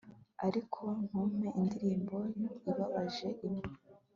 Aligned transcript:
ariko 0.47 0.81
ntumpe 1.05 1.47
indirimbo 1.59 2.17
ibabaje 2.69 3.27
imwe 3.47 3.67